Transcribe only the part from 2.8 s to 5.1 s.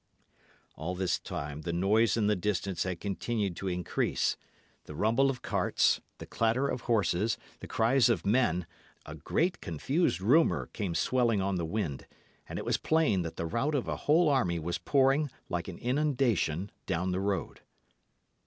had continued to increase; the